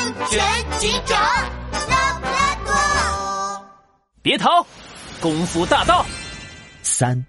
[0.00, 0.40] 安全
[0.78, 1.20] 警长
[1.90, 2.72] 拉布拉多。
[4.22, 4.64] 别逃！
[5.20, 6.06] 功夫大道
[6.82, 7.22] 三。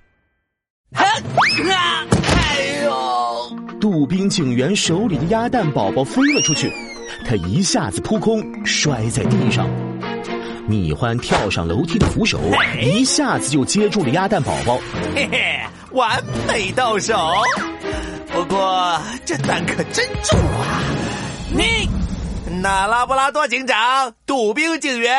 [0.93, 1.03] 啊！
[1.03, 3.57] 哎呦！
[3.81, 6.71] 杜宾警员手里的鸭蛋宝宝飞了出去，
[7.27, 9.67] 他一下子扑空，摔在地上。
[10.65, 12.39] 米欢跳上楼梯的扶手，
[12.81, 14.79] 一下子就接住了鸭蛋宝宝。
[15.13, 15.59] 嘿嘿，
[15.91, 17.33] 完美到手。
[18.31, 20.79] 不过这蛋可真重啊！
[21.53, 21.89] 你，
[22.61, 25.11] 那拉布拉多警长、杜宾警员，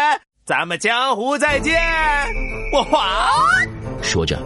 [0.46, 1.76] 咱们江湖再见！
[2.72, 3.04] 我滑。
[4.00, 4.38] 说着，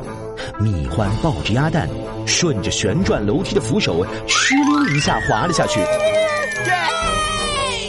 [0.59, 1.87] 蜜獾抱着鸭蛋，
[2.27, 5.79] 顺着旋转楼梯的扶手，哧溜一下滑了下去。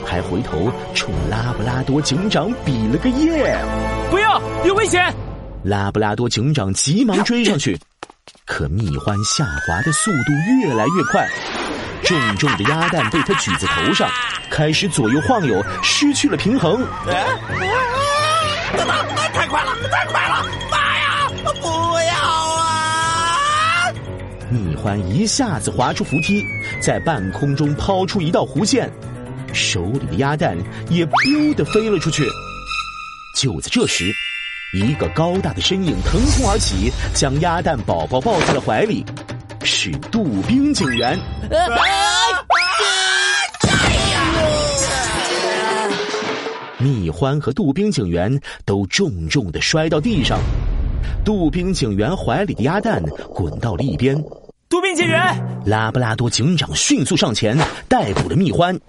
[0.06, 3.58] 还回头冲拉布拉多警长比了个耶！
[4.12, 5.02] 不要，有危险！
[5.64, 7.80] 拉布拉多警长急忙追上去，
[8.46, 11.26] 可蜜獾下滑的速度越来越快，
[12.04, 14.10] 重重的鸭蛋被他举在头上，
[14.50, 16.86] 开始左右晃悠，失去了平衡。
[19.34, 20.46] 太快了，太快了！
[20.72, 21.30] 妈呀，
[21.62, 21.68] 不
[22.00, 22.14] 要
[22.56, 23.92] 啊！
[24.50, 26.44] 蜜獾一下子滑出扶梯，
[26.82, 28.92] 在半空中抛出一道弧线。
[29.54, 30.58] 手里的鸭蛋
[30.90, 32.28] 也 “biu” 的飞了出去。
[33.36, 34.12] 就在这时，
[34.74, 39.06] 一个高大的身影腾空而起，将鸭蛋宝宝抱在了怀里，
[39.68, 41.20] 是杜宾警员。
[46.80, 50.40] 蜜獾和杜宾警员都重重的摔到地上，
[51.26, 54.16] 杜宾警员怀里的鸭蛋滚到了一边。
[54.70, 57.58] 杜宾警员，拉布拉多警长迅速上前
[57.90, 58.80] 逮捕了蜜獾。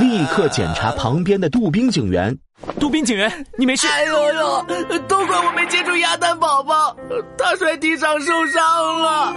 [0.00, 2.36] 立刻检查旁边的杜宾警员。
[2.82, 3.86] 杜宾警员，你没事？
[3.86, 4.66] 哎呦呦！
[5.06, 6.96] 都怪我没接住鸭蛋宝宝，
[7.38, 9.32] 他摔地上受伤了。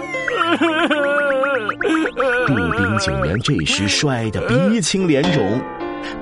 [2.48, 5.62] 杜宾警员这时摔得鼻青脸肿，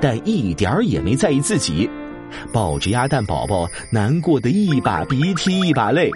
[0.03, 1.89] 但一点儿也没在意自己，
[2.53, 6.11] 抱着鸭蛋宝宝，难过的一把鼻涕一把泪。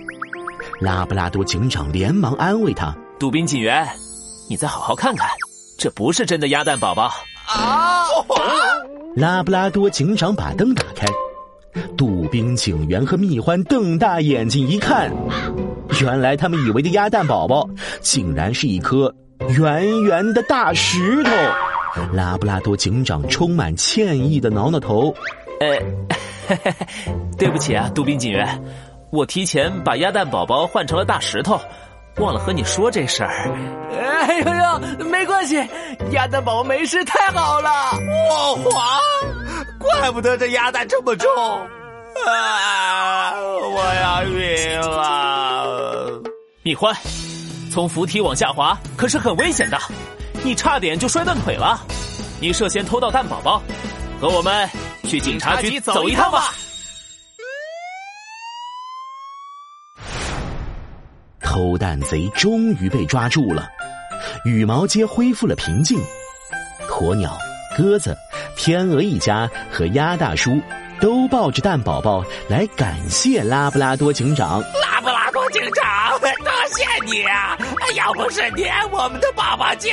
[0.79, 3.89] 拉布拉多警长连忙安慰他：“杜宾警员，
[4.51, 5.27] 你再好好看看，
[5.79, 7.11] 这不是真的鸭蛋宝宝。”
[7.49, 8.05] 啊！
[9.19, 11.05] 拉布拉多警长把灯打开，
[11.97, 15.13] 杜宾警员和蜜獾瞪大眼睛一看，
[16.01, 17.69] 原来他们以为的鸭蛋宝宝，
[18.01, 19.13] 竟然是一颗
[19.59, 21.31] 圆圆的大石头。
[22.13, 25.13] 拉布拉多警长充满歉意的挠挠头
[25.59, 26.57] ：“呃，
[27.37, 28.47] 对不起啊，杜宾警员，
[29.11, 31.61] 我提前把鸭蛋宝宝换成了大石头。”
[32.19, 33.51] 忘了和你说这事儿，
[33.93, 35.57] 哎呦呦，没关系，
[36.11, 37.71] 鸭蛋宝宝没事，太好了。
[38.29, 38.99] 我滑，
[39.79, 41.29] 怪不得这鸭蛋这么重，
[42.27, 46.21] 啊，我要晕了。
[46.63, 46.93] 蜜獾，
[47.73, 49.79] 从扶梯往下滑可是很危险的，
[50.43, 51.81] 你差点就摔断腿了。
[52.41, 53.63] 你涉嫌偷盗蛋宝宝，
[54.21, 54.69] 和我们
[55.05, 56.53] 去警察局走一趟吧。
[61.59, 63.69] 偷蛋贼终于被抓住了，
[64.45, 66.01] 羽毛街恢复了平静。
[66.89, 67.37] 鸵鸟、
[67.77, 68.17] 鸽子、
[68.57, 70.61] 天鹅一家和鸭大叔
[71.01, 74.61] 都抱着蛋宝宝来感谢拉布拉多警长。
[74.61, 76.29] 拉布拉多警长，多
[76.69, 77.59] 谢你啊！
[77.97, 79.91] 要不是你，我们的宝宝就……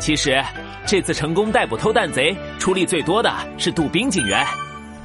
[0.00, 0.42] 其实，
[0.84, 4.44] 这次成功逮捕偷蛋贼，出力最多的是杜宾警员。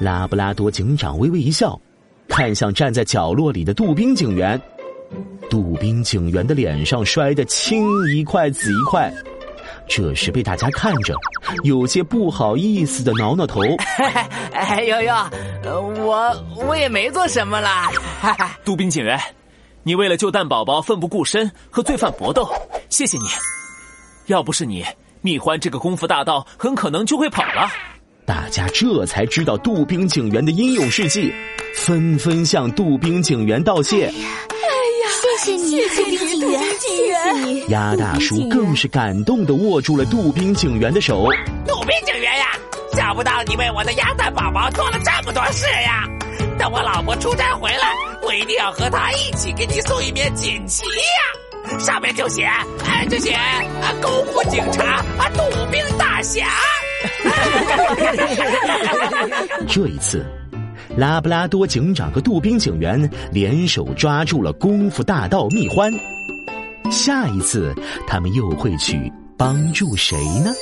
[0.00, 1.80] 拉布拉多警长微微一笑，
[2.28, 4.60] 看向站在角落里的杜宾警员。
[5.50, 7.84] 杜宾警员的脸上摔得青
[8.14, 9.12] 一块紫一块，
[9.88, 11.14] 这时被大家看着，
[11.64, 13.60] 有些不好意思的挠挠头。
[14.54, 15.12] 哎呦呦，
[16.04, 17.90] 我我也没做什么啦。
[18.64, 19.18] 杜宾警员，
[19.82, 22.48] 你为了救蛋宝宝奋不顾身和罪犯搏斗，
[22.88, 23.24] 谢谢你。
[24.26, 24.84] 要不是你，
[25.20, 27.68] 蜜獾这个功夫大盗很可能就会跑了。
[28.24, 31.34] 大家这才知道杜宾警员的英勇事迹，
[31.74, 34.12] 纷纷向杜宾警员道谢。
[35.20, 37.64] 谢谢你，杜宾警员，谢谢你。
[37.68, 41.28] 鸭大叔更是感动的握住了杜宾警员的手。
[41.66, 42.46] 杜宾警员呀，
[42.92, 46.04] 想不到你为我的鸭蛋宝宝做了这么多事呀！
[46.58, 52.44] 等我老婆出差回来，我一定要和她一起给你送一面锦旗呀，上面就写，
[52.84, 54.84] 哎，就写啊，功夫警察
[55.18, 56.46] 啊，杜宾大侠。
[59.68, 60.24] 这一次。
[60.96, 65.96] 拉布拉多警长和杜宾警员联手抓住了功夫大盗蜜獾，
[66.90, 67.74] 下一次
[68.06, 70.52] 他们又会去帮助谁呢？